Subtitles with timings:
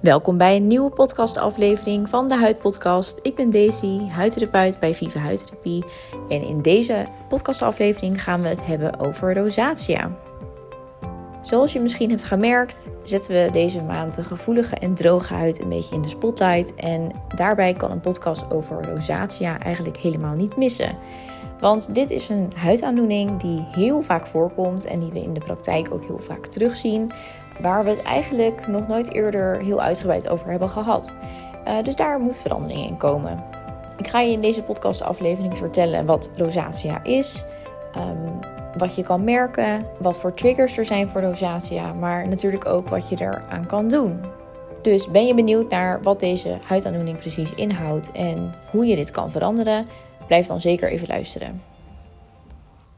[0.00, 3.18] Welkom bij een nieuwe podcastaflevering van de Huidpodcast.
[3.22, 5.84] Ik ben Daisy, huidtherapeut bij Viva Huidtherapie.
[6.28, 10.10] En in deze podcastaflevering gaan we het hebben over rosacea.
[11.42, 15.68] Zoals je misschien hebt gemerkt, zetten we deze maand de gevoelige en droge huid een
[15.68, 16.74] beetje in de spotlight.
[16.74, 20.96] En daarbij kan een podcast over rosacea eigenlijk helemaal niet missen.
[21.60, 25.92] Want dit is een huidaandoening die heel vaak voorkomt en die we in de praktijk
[25.92, 27.12] ook heel vaak terugzien
[27.60, 31.14] waar we het eigenlijk nog nooit eerder heel uitgebreid over hebben gehad.
[31.66, 33.44] Uh, dus daar moet verandering in komen.
[33.96, 37.44] Ik ga je in deze podcastaflevering vertellen wat rosacea is,
[37.96, 38.40] um,
[38.76, 43.08] wat je kan merken, wat voor triggers er zijn voor rosacea, maar natuurlijk ook wat
[43.08, 44.20] je eraan kan doen.
[44.82, 49.30] Dus ben je benieuwd naar wat deze huidaandoening precies inhoudt en hoe je dit kan
[49.30, 49.84] veranderen?
[50.26, 51.62] Blijf dan zeker even luisteren.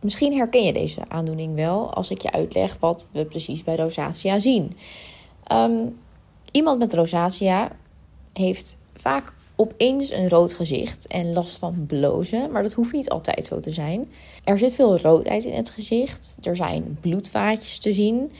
[0.00, 4.38] Misschien herken je deze aandoening wel als ik je uitleg wat we precies bij rosacea
[4.38, 4.76] zien.
[5.44, 5.86] Ehm,
[6.52, 7.72] iemand met rosacea
[8.32, 13.44] heeft vaak opeens een rood gezicht en last van blozen, maar dat hoeft niet altijd
[13.44, 14.10] zo te zijn.
[14.44, 18.32] Er zit veel roodheid in het gezicht, er zijn bloedvaatjes te zien,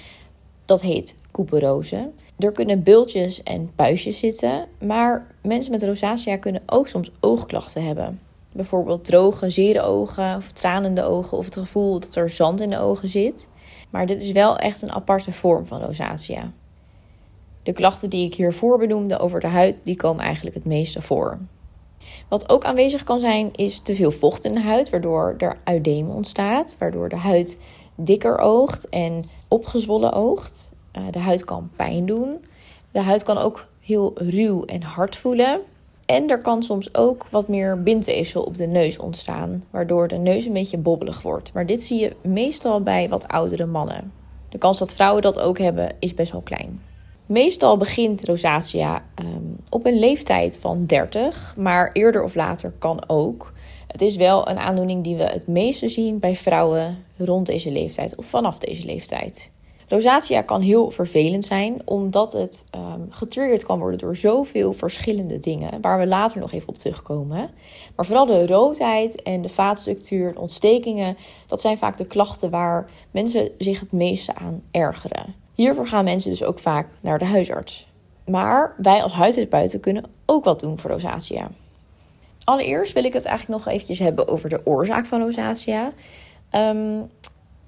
[0.64, 2.11] dat heet couperose.
[2.39, 8.20] Er kunnen bultjes en puistjes zitten, maar mensen met rosacea kunnen ook soms oogklachten hebben.
[8.52, 12.78] Bijvoorbeeld droge, zere ogen of tranende ogen of het gevoel dat er zand in de
[12.78, 13.48] ogen zit.
[13.90, 16.52] Maar dit is wel echt een aparte vorm van rosacea.
[17.62, 21.38] De klachten die ik hiervoor benoemde over de huid, die komen eigenlijk het meeste voor.
[22.28, 26.08] Wat ook aanwezig kan zijn, is te veel vocht in de huid, waardoor er uideem
[26.08, 27.58] ontstaat, waardoor de huid
[27.94, 30.72] dikker oogt en opgezwollen oogt.
[30.92, 32.44] Eh, de huid kan pijn doen.
[32.90, 35.60] De huid kan ook heel ruw en hard voelen.
[36.11, 40.47] En er kan soms ook wat meer bindweefsel op de neus ontstaan, waardoor de neus
[40.47, 41.52] een beetje bobbelig wordt.
[41.52, 44.12] Maar dit zie je meestal bij wat oudere mannen.
[44.48, 46.83] De kans dat vrouwen dat ook hebben is best wel klein.
[47.27, 53.52] Meestal begint rosacea um, op een leeftijd van 30, maar eerder of later kan ook.
[53.86, 58.17] Het is wel een aandoening die we het meeste zien bij vrouwen rond deze leeftijd
[58.17, 59.51] of vanaf deze leeftijd.
[59.90, 65.80] Rosacea kan heel vervelend zijn, omdat het um, getriggerd kan worden door zoveel verschillende dingen,
[65.80, 67.51] waar we later nog even op terugkomen.
[67.96, 72.84] Maar vooral de roodheid en de vaatstructuur en ontstekingen, dat zijn vaak de klachten waar
[73.11, 75.34] mensen zich het meeste aan ergeren.
[75.55, 77.89] Hiervoor gaan mensen dus ook vaak naar de huisarts.
[78.27, 81.51] Maar wij als huidtherapeuten kunnen ook wat doen voor rosacea.
[82.45, 85.92] Allereerst wil ik het eigenlijk nog eventjes hebben over de oorzaak van rosacea.
[86.52, 87.11] Um,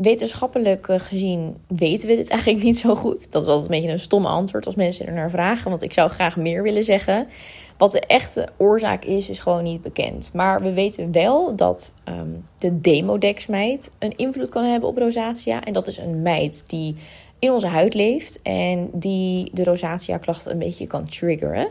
[0.02, 3.32] wetenschappelijk eh, gezien weten we dit eigenlijk niet zo goed.
[3.32, 5.70] Dat is altijd een beetje een stomme antwoord als mensen er naar vragen.
[5.70, 7.28] Want ik zou graag meer willen zeggen.
[7.78, 10.30] Wat de echte oorzaak is, is gewoon niet bekend.
[10.34, 15.64] Maar we weten wel dat um, de Demodex-meid een invloed kan hebben op rosacea.
[15.64, 16.96] En dat is een meid die
[17.38, 21.68] in onze huid leeft en die de rosacea-klachten een beetje kan triggeren.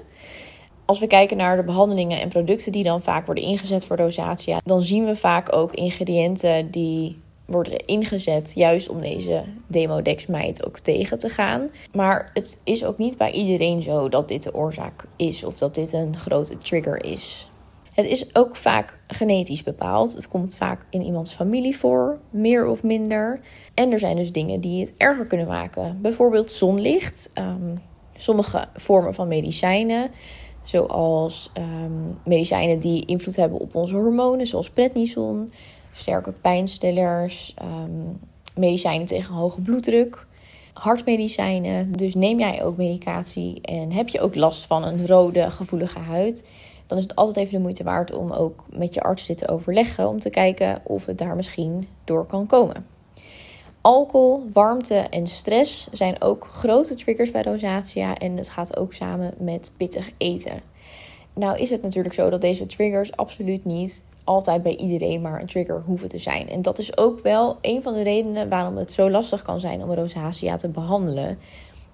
[0.85, 4.59] Als we kijken naar de behandelingen en producten die dan vaak worden ingezet voor rosacea,
[4.63, 7.20] dan zien we vaak ook ingrediënten die
[7.51, 11.69] worden ingezet juist om deze demodexmeid ook tegen te gaan.
[11.93, 15.75] Maar het is ook niet bij iedereen zo dat dit de oorzaak is of dat
[15.75, 17.49] dit een grote trigger is.
[17.93, 20.13] Het is ook vaak genetisch bepaald.
[20.13, 23.39] Het komt vaak in iemands familie voor, meer of minder.
[23.73, 25.99] En er zijn dus dingen die het erger kunnen maken.
[26.01, 27.81] Bijvoorbeeld zonlicht, um,
[28.15, 30.11] sommige vormen van medicijnen,
[30.63, 35.51] zoals um, medicijnen die invloed hebben op onze hormonen, zoals prednison
[35.93, 38.19] sterke pijnstillers, um,
[38.55, 40.25] medicijnen tegen hoge bloeddruk,
[40.73, 41.91] hartmedicijnen.
[41.91, 46.49] Dus neem jij ook medicatie en heb je ook last van een rode, gevoelige huid,
[46.87, 50.07] dan is het altijd even de moeite waard om ook met je arts te overleggen
[50.07, 52.85] om te kijken of het daar misschien door kan komen.
[53.81, 59.33] Alcohol, warmte en stress zijn ook grote triggers bij rosacea en het gaat ook samen
[59.37, 60.61] met pittig eten.
[61.33, 65.47] Nou is het natuurlijk zo dat deze triggers absoluut niet altijd bij iedereen maar een
[65.47, 66.49] trigger hoeven te zijn.
[66.49, 69.83] En dat is ook wel een van de redenen waarom het zo lastig kan zijn
[69.83, 71.39] om rosacea te behandelen.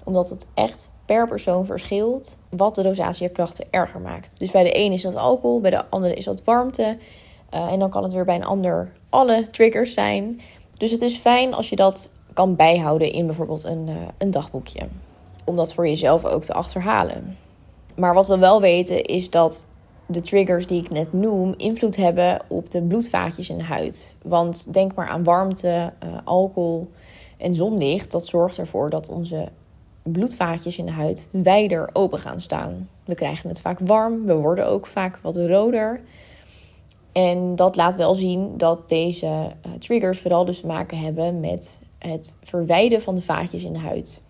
[0.03, 4.39] Omdat het echt per persoon verschilt wat de rosacea klachten erger maakt.
[4.39, 6.97] Dus bij de een is dat alcohol, bij de andere is dat warmte.
[7.53, 10.39] Uh, en dan kan het weer bij een ander alle triggers zijn.
[10.73, 14.87] Dus het is fijn als je dat kan bijhouden in bijvoorbeeld een, uh, een dagboekje.
[15.43, 17.37] Om dat voor jezelf ook te achterhalen.
[17.95, 19.67] Maar wat we wel weten is dat
[20.07, 24.15] de triggers die ik net noem invloed hebben op de bloedvaatjes in de huid.
[24.23, 26.89] Want denk maar aan warmte, uh, alcohol
[27.37, 28.11] en zonlicht.
[28.11, 29.47] Dat zorgt ervoor dat onze
[30.03, 32.89] bloedvaatjes in de huid wijder open gaan staan.
[33.05, 36.01] We krijgen het vaak warm, we worden ook vaak wat roder.
[37.11, 41.79] En dat laat wel zien dat deze uh, triggers vooral dus te maken hebben met
[41.99, 44.25] het verwijden van de vaatjes in de huid.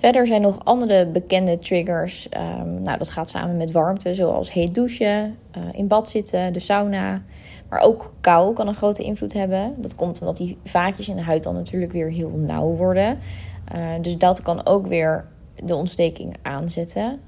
[0.00, 2.28] Verder zijn nog andere bekende triggers.
[2.36, 6.58] Um, nou, dat gaat samen met warmte, zoals heet douchen, uh, in bad zitten, de
[6.58, 7.22] sauna.
[7.68, 9.74] Maar ook kou kan een grote invloed hebben.
[9.76, 13.18] Dat komt omdat die vaatjes in de huid dan natuurlijk weer heel nauw worden.
[13.74, 15.26] Uh, dus dat kan ook weer
[15.64, 17.20] de ontsteking aanzetten.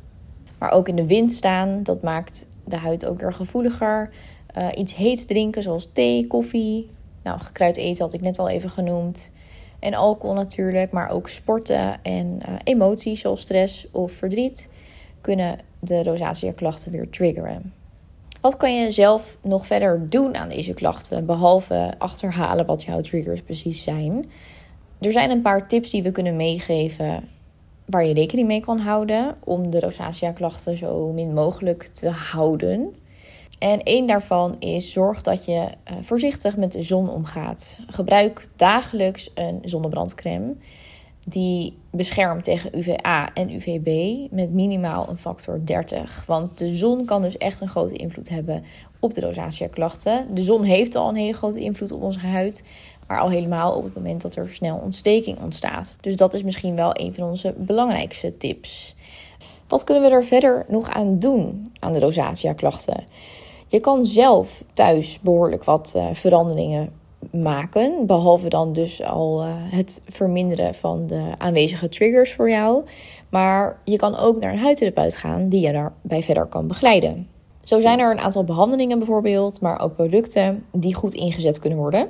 [0.59, 4.11] Maar ook in de wind staan, dat maakt de huid ook weer gevoeliger.
[4.59, 6.91] Uh, iets heets drinken, zoals thee, koffie.
[7.23, 9.31] Nou, gekruid eten had ik net al even genoemd.
[9.83, 14.71] En alcohol natuurlijk, maar ook sporten en uh, emoties zoals stress of verdriet
[15.21, 17.73] kunnen de rosacea-klachten weer triggeren.
[18.41, 23.43] Wat kan je zelf nog verder doen aan deze klachten, behalve achterhalen wat jouw triggers
[23.43, 24.31] precies zijn?
[25.01, 27.29] Er zijn een paar tips die we kunnen meegeven
[27.85, 32.95] waar je rekening mee kan houden om de rosacea-klachten zo min mogelijk te houden.
[33.63, 37.79] En één daarvan is zorg dat je uh, voorzichtig met de zon omgaat.
[37.87, 40.55] Gebruik dagelijks een zonnebrandcrème
[41.27, 46.25] die beschermt tegen UVA en UVB met minimaal een factor 30.
[46.27, 48.65] Want de zon kan dus echt een grote invloed hebben
[49.01, 50.35] op de rosacea klachten.
[50.35, 52.65] De zon heeft al een hele grote invloed op onze huid,
[53.07, 55.97] maar al helemaal op het moment dat er snel ontsteking ontstaat.
[56.01, 58.95] Dus dat is misschien wel een van onze belangrijkste tips.
[59.69, 63.07] Wat kunnen we er verder nog aan doen aan de rosacea klachten?
[63.73, 66.93] Je kan zelf thuis behoorlijk wat uh, veranderingen
[67.31, 68.07] maken.
[68.07, 72.85] Behalve dan dus al uh, het verminderen van de aanwezige triggers voor jou.
[73.29, 77.29] Maar je kan ook naar een huidtherapeut gaan die je daarbij verder kan begeleiden.
[77.63, 82.09] Zo zijn er een aantal behandelingen bijvoorbeeld, maar ook producten die goed ingezet kunnen worden.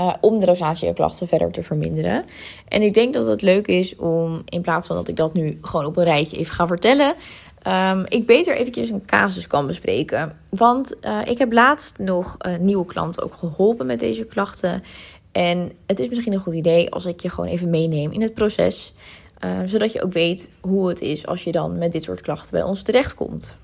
[0.00, 2.24] Uh, om de rosacea-klachten verder te verminderen.
[2.68, 5.58] En ik denk dat het leuk is om, in plaats van dat ik dat nu
[5.60, 7.14] gewoon op een rijtje even ga vertellen,
[7.66, 10.38] um, ik beter eventjes een casus kan bespreken.
[10.48, 14.82] Want uh, ik heb laatst nog een nieuwe klant ook geholpen met deze klachten.
[15.32, 18.34] En het is misschien een goed idee als ik je gewoon even meeneem in het
[18.34, 18.94] proces.
[19.44, 22.50] Uh, zodat je ook weet hoe het is als je dan met dit soort klachten
[22.50, 23.56] bij ons terechtkomt.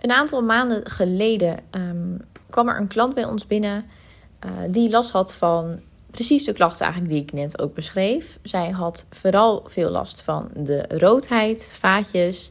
[0.00, 2.16] Een aantal maanden geleden um,
[2.50, 3.84] kwam er een klant bij ons binnen
[4.44, 5.80] uh, die last had van
[6.10, 8.38] precies de klachten die ik net ook beschreef.
[8.42, 12.50] Zij had vooral veel last van de roodheid, vaatjes,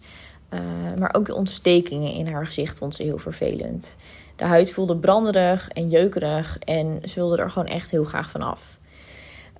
[0.54, 0.60] uh,
[1.00, 3.96] maar ook de ontstekingen in haar gezicht vond ze heel vervelend.
[4.36, 8.42] De huid voelde branderig en jeukerig en ze wilde er gewoon echt heel graag van
[8.42, 8.78] af.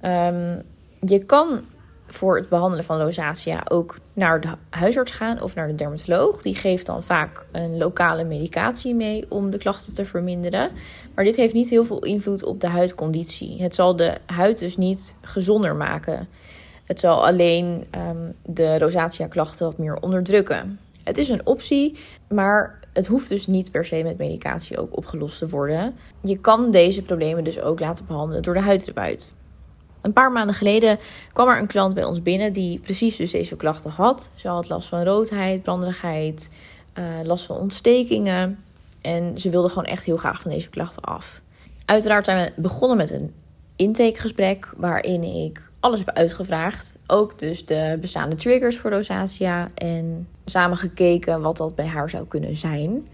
[0.06, 0.62] Um,
[1.00, 1.62] je kan
[2.08, 6.42] voor het behandelen van rosacea ook naar de huisarts gaan of naar de dermatoloog.
[6.42, 10.72] Die geeft dan vaak een lokale medicatie mee om de klachten te verminderen.
[11.16, 13.62] Maar dit heeft niet heel veel invloed op de huidconditie.
[13.62, 16.28] Het zal de huid dus niet gezonder maken.
[16.88, 20.80] Het zal alleen um, de rosacea-klachten wat meer onderdrukken.
[21.04, 21.98] Het is een optie,
[22.30, 25.96] maar het hoeft dus niet per se met medicatie ook opgelost te worden.
[26.22, 29.34] Je kan deze problemen dus ook laten behandelen door de huidtherapeut.
[30.02, 31.00] Een paar maanden geleden
[31.34, 34.32] kwam er een klant bij ons binnen die precies dus deze klachten had.
[34.36, 36.56] Ze had last van roodheid, branderigheid,
[37.00, 38.64] uh, last van ontstekingen.
[39.02, 41.42] En ze wilde gewoon echt heel graag van deze klachten af.
[41.86, 43.34] Uiteraard zijn we begonnen met een
[43.78, 47.00] intakegesprek waarin ik alles heb uitgevraagd.
[47.08, 52.28] Ook dus de bestaande triggers voor rosacea en samen gekeken wat dat bij haar zou
[52.28, 53.08] kunnen zijn.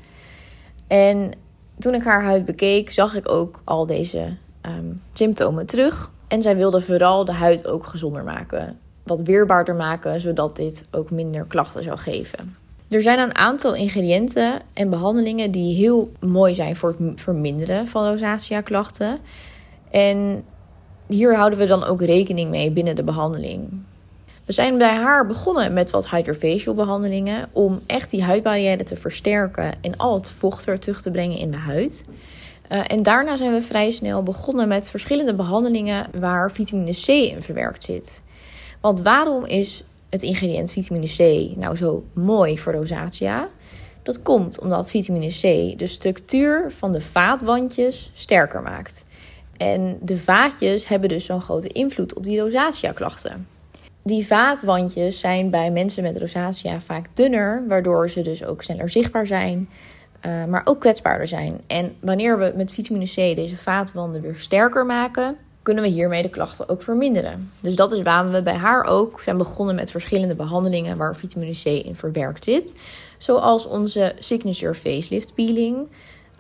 [0.88, 1.32] En
[1.80, 6.12] toen ik haar huid bekeek, zag ik ook al deze um, symptomen terug.
[6.28, 8.78] En zij wilde vooral de huid ook gezonder maken.
[9.04, 12.56] Wat weerbaarder maken, zodat dit ook minder klachten zou geven.
[12.90, 18.08] Er zijn een aantal ingrediënten en behandelingen die heel mooi zijn voor het verminderen van
[18.08, 19.20] rosacea-klachten.
[19.92, 20.44] En
[21.14, 23.70] hier houden we dan ook rekening mee binnen de behandeling.
[24.46, 29.74] We zijn bij haar begonnen met wat hydrofacial behandelingen om echt die huidbarrière te versterken
[29.82, 32.10] en al het vocht weer terug te brengen in de huid.
[32.72, 37.42] Uh, en daarna zijn we vrij snel begonnen met verschillende behandelingen waar vitamine C in
[37.42, 38.24] verwerkt zit.
[38.82, 43.48] Want waarom is het ingrediënt vitamine C nou zo mooi voor rosacea?
[44.04, 49.06] Dat komt omdat vitamine C de structuur van de vaatwandjes sterker maakt.
[49.64, 53.48] En de vaatjes hebben dus zo'n grote invloed op die rosacea-klachten.
[54.04, 59.28] Die vaatwandjes zijn bij mensen met rosacea vaak dunner, waardoor ze dus ook sneller zichtbaar
[59.28, 59.70] zijn,
[60.26, 61.62] uh, maar ook kwetsbaarder zijn.
[61.68, 66.30] En wanneer we met vitamine C deze vaatwanden weer sterker maken, kunnen we hiermee de
[66.30, 67.52] klachten ook verminderen.
[67.60, 71.54] Dus dat is waarom we bij haar ook zijn begonnen met verschillende behandelingen waar vitamine
[71.64, 72.76] C in verwerkt zit.
[73.18, 75.88] Zoals onze Signature Facelift Peeling.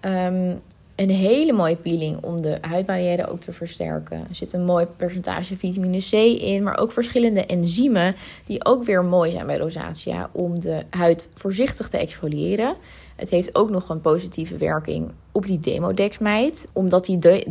[0.05, 0.61] Um,
[0.95, 4.17] een hele mooie peeling om de huidbarrière ook te versterken.
[4.17, 9.03] Er zit een mooi percentage vitamine C in, maar ook verschillende enzymen die ook weer
[9.03, 12.75] mooi zijn bij rosacea om de huid voorzichtig te exfoliëren.
[13.15, 17.45] Het heeft ook nog een positieve werking op die demodexmeid, omdat die de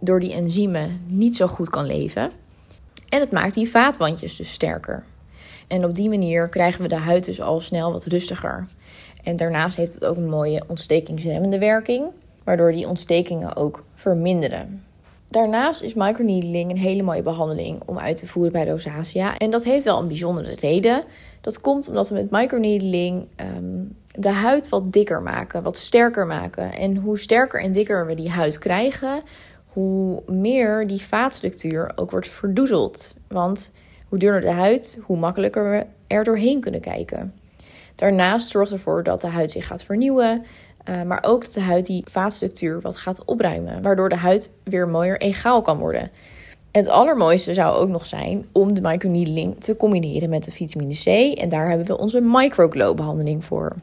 [0.00, 2.30] door die enzymen niet zo goed kan leven.
[3.08, 5.04] En het maakt die vaatwandjes dus sterker.
[5.66, 8.68] En op die manier krijgen we de huid dus al snel wat rustiger.
[9.24, 12.04] En daarnaast heeft het ook een mooie ontstekingsremmende werking,
[12.44, 14.82] waardoor die ontstekingen ook verminderen.
[15.28, 19.38] Daarnaast is microneedling een hele mooie behandeling om uit te voeren bij rosacea.
[19.38, 21.02] En dat heeft wel een bijzondere reden.
[21.40, 26.72] Dat komt omdat we met microneedling um, de huid wat dikker maken, wat sterker maken.
[26.72, 29.22] En hoe sterker en dikker we die huid krijgen,
[29.66, 33.14] hoe meer die vaatstructuur ook wordt verdoezeld.
[33.28, 33.72] Want
[34.08, 37.32] hoe dunner de huid, hoe makkelijker we er doorheen kunnen kijken.
[37.94, 40.44] Daarnaast zorgt ervoor dat de huid zich gaat vernieuwen,
[40.88, 44.88] uh, maar ook dat de huid die vaatstructuur wat gaat opruimen, waardoor de huid weer
[44.88, 46.10] mooier egaal kan worden.
[46.70, 51.38] Het allermooiste zou ook nog zijn om de microneedling te combineren met de vitamine C.
[51.38, 53.76] En daar hebben we onze microglow behandeling voor.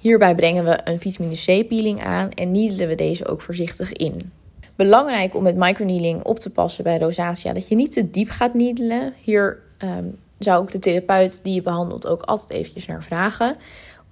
[0.00, 4.32] Hierbij brengen we een vitamine C peeling aan en needelen we deze ook voorzichtig in.
[4.76, 8.54] Belangrijk om met microneedling op te passen bij rosacea dat je niet te diep gaat
[8.54, 9.14] needelen.
[9.22, 13.56] Hier um, zou ik de therapeut die je behandelt ook altijd eventjes naar vragen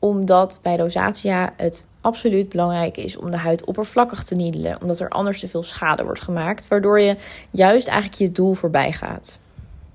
[0.04, 4.80] omdat bij rosacea het absoluut belangrijk is om de huid oppervlakkig te niedelen.
[4.80, 6.68] Omdat er anders te veel schade wordt gemaakt.
[6.68, 7.16] Waardoor je
[7.50, 9.38] juist eigenlijk je doel voorbij gaat.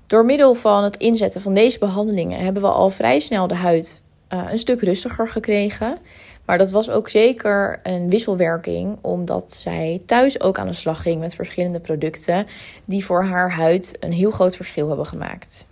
[0.06, 4.02] Door middel van het inzetten van deze behandelingen hebben we al vrij snel de huid
[4.32, 5.98] uh, een stuk rustiger gekregen.
[6.44, 11.20] Maar dat was ook zeker een wisselwerking, omdat zij thuis ook aan de slag ging
[11.20, 12.46] met verschillende producten
[12.84, 15.68] die voor haar huid een heel groot verschil hebben gemaakt.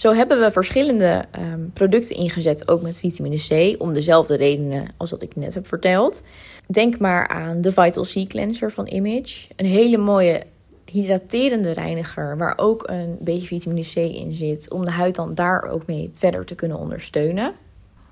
[0.00, 5.10] Zo hebben we verschillende um, producten ingezet, ook met vitamine C, om dezelfde redenen als
[5.10, 6.22] wat ik net heb verteld.
[6.66, 9.46] Denk maar aan de Vital C Cleanser van Image.
[9.56, 10.42] Een hele mooie
[10.84, 15.62] hydraterende reiniger, waar ook een beetje vitamine C in zit, om de huid dan daar
[15.62, 17.52] ook mee verder te kunnen ondersteunen.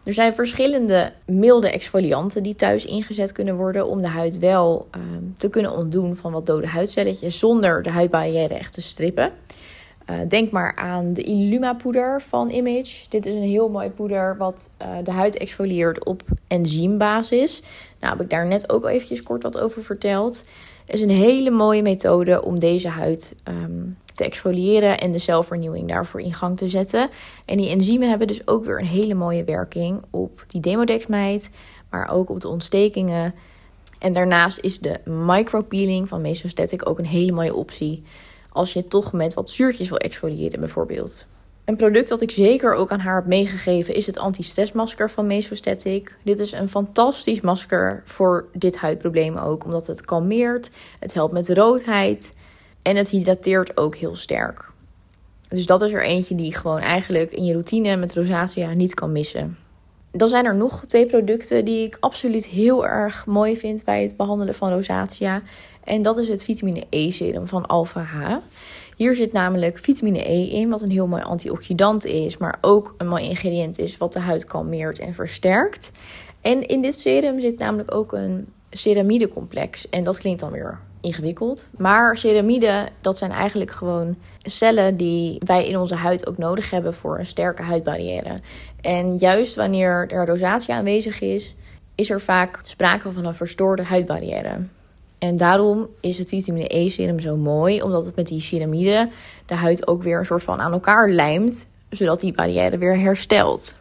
[0.05, 5.35] Er zijn verschillende milde exfolianten die thuis ingezet kunnen worden om de huid wel um,
[5.37, 9.33] te kunnen ontdoen van wat dode huidcelletjes zonder de huidbarrière echt te strippen.
[10.11, 13.09] Uh, denk maar aan de Illuma poeder van Image.
[13.09, 17.63] Dit is een heel mooi poeder wat uh, de huid exfolieert op enzymbasis.
[18.01, 20.45] Nou heb ik daar net ook eventjes kort wat over verteld.
[20.85, 25.89] Het is een hele mooie methode om deze huid um, te exfoliëren en de celvernieuwing
[25.89, 27.11] daarvoor in gang te zetten.
[27.45, 31.51] En die enzymen hebben dus ook weer een hele mooie werking op die demodexmeid,
[31.91, 33.35] maar ook op de ontstekingen.
[33.99, 38.03] En daarnaast is de micropeeling van Mesostatic ook een hele mooie optie
[38.59, 41.27] als je toch met wat zuurtjes wil exfoliëren bijvoorbeeld.
[41.65, 46.17] Een product dat ik zeker ook aan haar heb meegegeven is het anti-stressmasker van Mesostatic.
[46.25, 51.49] Dit is een fantastisch masker voor dit huidprobleem ook, omdat het kalmeert, het helpt met
[51.49, 52.35] roodheid
[52.83, 54.71] en het hydrateert ook heel sterk.
[55.49, 59.13] Dus dat is er eentje die gewoon eigenlijk in je routine met rosacea niet kan
[59.13, 59.59] missen.
[60.11, 64.17] Dan zijn er nog twee producten die ik absoluut heel erg mooi vind bij het
[64.17, 65.43] behandelen van rosacea.
[65.89, 68.37] En dat is het vitamine E serum van Alpha H.
[68.97, 73.09] Hier zit namelijk vitamine E in, wat een heel mooi antioxidant is, maar ook een
[73.09, 75.91] mooi ingrediënt is wat de huid kalmeert en versterkt.
[76.41, 79.89] En in dit serum zit namelijk ook een ceramidecomplex.
[79.89, 81.71] En dat klinkt dan weer ingewikkeld.
[81.77, 86.95] Maar ceramide, dat zijn eigenlijk gewoon cellen die wij in onze huid ook nodig hebben
[86.95, 88.41] voor een sterke huidbarrière.
[88.81, 91.57] En juist wanneer er rosatie aanwezig is,
[91.95, 94.59] is er vaak sprake van een verstoorde huidbarrière.
[95.19, 99.09] En daarom is het vitamine E serum zo mooi, omdat het met die ceramide
[99.47, 103.77] de huid ook weer een soort van aan elkaar lijmt, zodat die barrière weer herstelt.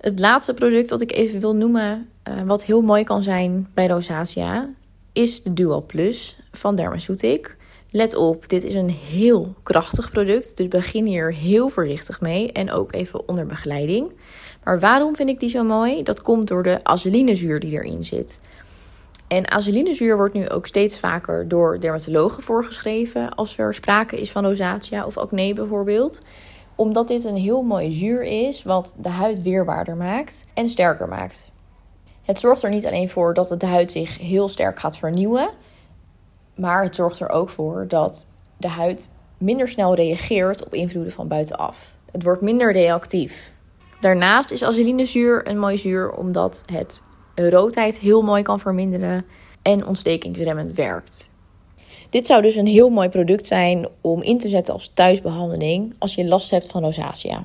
[0.00, 3.86] Het laatste product dat ik even wil noemen, uh, wat heel mooi kan zijn bij
[3.86, 4.68] rosacea,
[5.12, 7.56] is de Dual Plus van Dermaceutic.
[7.90, 12.72] Let op, dit is een heel krachtig product, dus begin hier heel voorzichtig mee en
[12.72, 14.12] ook even onder begeleiding.
[14.64, 16.02] Maar waarom vind ik die zo mooi?
[16.02, 18.40] Dat komt door de azelinezuur die erin zit.
[19.34, 24.46] En azelinezuur wordt nu ook steeds vaker door dermatologen voorgeschreven als er sprake is van
[24.46, 26.22] rosacea of acne bijvoorbeeld.
[26.74, 31.50] Omdat dit een heel mooi zuur is wat de huid weerbaarder maakt en sterker maakt.
[32.22, 35.48] Het zorgt er niet alleen voor dat de huid zich heel sterk gaat vernieuwen,
[36.54, 38.26] maar het zorgt er ook voor dat
[38.56, 41.94] de huid minder snel reageert op invloeden van buitenaf.
[42.12, 43.54] Het wordt minder reactief.
[44.00, 47.02] Daarnaast is azelinezuur een mooi zuur omdat het
[47.34, 49.24] roodheid heel mooi kan verminderen
[49.62, 51.32] en ontstekingsremmend werkt.
[52.10, 56.14] Dit zou dus een heel mooi product zijn om in te zetten als thuisbehandeling als
[56.14, 57.44] je last hebt van rosacea.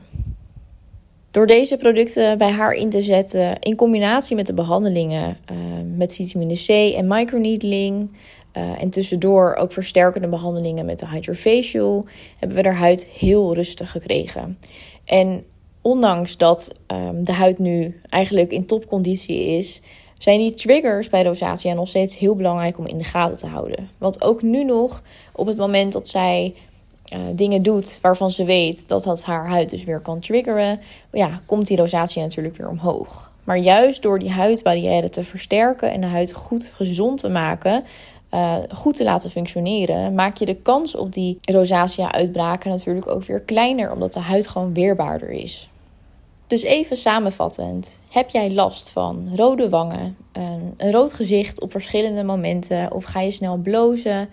[1.31, 5.58] Door deze producten bij haar in te zetten in combinatie met de behandelingen uh,
[5.98, 8.12] met vitamine C en microneedling
[8.58, 12.05] uh, en tussendoor ook versterkende behandelingen met de hydrofacial
[12.39, 14.58] hebben we haar huid heel rustig gekregen.
[15.05, 15.43] En
[15.82, 19.82] ondanks dat um, de huid nu eigenlijk in topconditie is,
[20.18, 23.90] zijn die triggers bij rosacea nog steeds heel belangrijk om in de gaten te houden.
[23.98, 26.54] Want ook nu nog, op het moment dat zij
[27.14, 30.80] uh, dingen doet waarvan ze weet dat dat haar huid dus weer kan triggeren,
[31.12, 33.32] ja, komt die rosatie natuurlijk weer omhoog.
[33.44, 37.84] Maar juist door die huidbarrière te versterken en de huid goed gezond te maken,
[38.32, 43.42] uh, goed te laten functioneren, maak je de kans op die rosacea-uitbraken natuurlijk ook weer
[43.42, 45.70] kleiner, omdat de huid gewoon weerbaarder is.
[46.48, 52.92] Dus even samenvattend: heb jij last van rode wangen, een rood gezicht op verschillende momenten,
[52.92, 54.30] of ga je snel blozen?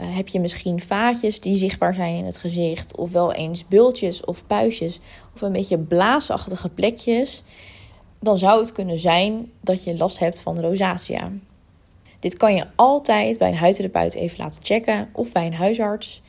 [0.00, 4.24] Uh, heb je misschien vaatjes die zichtbaar zijn in het gezicht, of wel eens bultjes
[4.24, 5.00] of puistjes,
[5.34, 7.42] of een beetje blaasachtige plekjes?
[8.20, 11.30] Dan zou het kunnen zijn dat je last hebt van rosacea.
[12.18, 16.22] Dit kan je altijd bij een huidtherapeut even laten checken of bij een huisarts.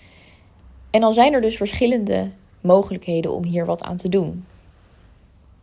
[0.90, 2.32] En dan zijn er dus verschillende
[2.62, 4.46] mogelijkheden om hier wat aan te doen.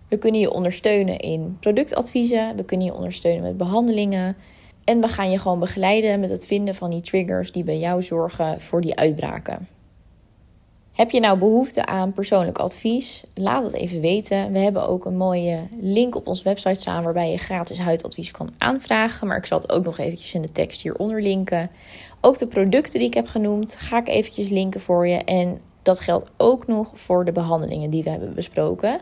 [0.09, 4.37] We kunnen je ondersteunen in productadviezen, we kunnen je ondersteunen met behandelingen
[4.85, 8.03] en we gaan je gewoon begeleiden met het vinden van die triggers die bij jou
[8.03, 9.69] zorgen voor die uitbraken.
[10.97, 13.23] Heb je nou behoefte aan persoonlijk advies?
[13.35, 14.53] Laat het even weten.
[14.53, 18.51] We hebben ook een mooie link op onze website staan waarbij je gratis huidadvies kan
[18.59, 19.27] aanvragen.
[19.27, 21.71] Maar ik zal het ook nog eventjes in de tekst hieronder linken.
[22.21, 25.17] Ook de producten die ik heb genoemd ga ik eventjes linken voor je.
[25.17, 29.01] En dat geldt ook nog voor de behandelingen die we hebben besproken.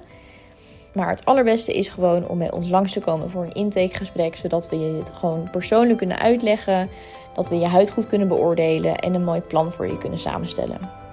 [0.93, 4.69] Maar het allerbeste is gewoon om bij ons langs te komen voor een intakegesprek, zodat
[4.69, 6.89] we je dit gewoon persoonlijk kunnen uitleggen,
[7.35, 11.04] dat we je huid goed kunnen beoordelen en een mooi plan voor je kunnen samenstellen.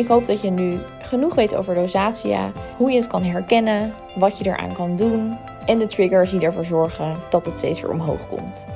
[0.00, 4.38] Ik hoop dat je nu genoeg weet over rosacea, hoe je het kan herkennen, wat
[4.38, 8.28] je eraan kan doen en de triggers die ervoor zorgen dat het steeds weer omhoog
[8.28, 8.66] komt.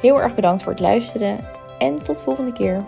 [0.00, 1.38] Heel erg bedankt voor het luisteren
[1.78, 2.84] en tot volgende keer.